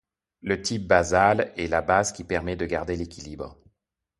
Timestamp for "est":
1.57-1.67